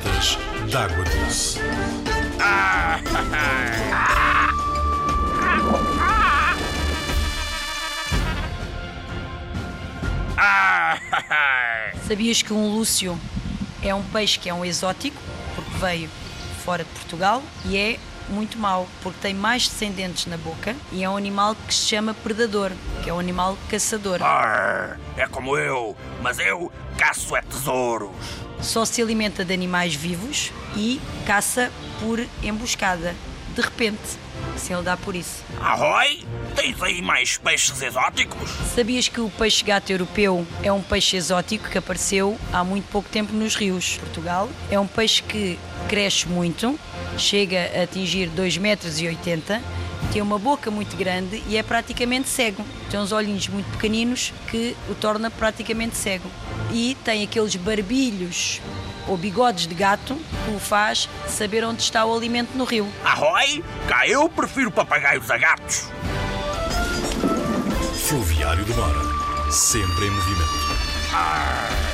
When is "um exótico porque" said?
14.54-15.70